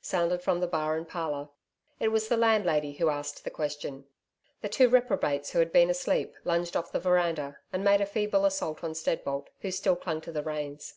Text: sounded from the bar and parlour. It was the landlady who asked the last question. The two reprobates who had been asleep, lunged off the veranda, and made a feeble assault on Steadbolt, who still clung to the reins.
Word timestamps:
sounded 0.00 0.40
from 0.40 0.60
the 0.60 0.68
bar 0.68 0.96
and 0.96 1.08
parlour. 1.08 1.48
It 1.98 2.12
was 2.12 2.28
the 2.28 2.36
landlady 2.36 2.92
who 2.92 3.08
asked 3.08 3.42
the 3.42 3.50
last 3.50 3.56
question. 3.56 4.06
The 4.60 4.68
two 4.68 4.88
reprobates 4.88 5.50
who 5.50 5.58
had 5.58 5.72
been 5.72 5.90
asleep, 5.90 6.32
lunged 6.44 6.76
off 6.76 6.92
the 6.92 7.00
veranda, 7.00 7.58
and 7.72 7.82
made 7.82 8.00
a 8.00 8.06
feeble 8.06 8.44
assault 8.44 8.84
on 8.84 8.94
Steadbolt, 8.94 9.48
who 9.62 9.72
still 9.72 9.96
clung 9.96 10.20
to 10.20 10.30
the 10.30 10.44
reins. 10.44 10.94